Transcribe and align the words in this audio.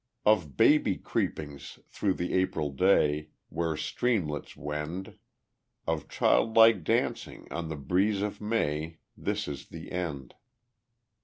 Of 0.25 0.57
baby 0.57 0.95
creepings 0.97 1.77
through 1.89 2.15
the 2.15 2.33
April 2.33 2.71
day 2.71 3.29
Where 3.49 3.77
streamlets 3.77 4.57
wend, 4.57 5.15
Of 5.85 6.09
childlike 6.09 6.83
dancing 6.83 7.47
on 7.51 7.69
the 7.69 7.75
breeze 7.77 8.23
of 8.23 8.41
May, 8.41 8.97
This 9.15 9.47
is 9.47 9.67
the 9.67 9.91
end. 9.91 10.33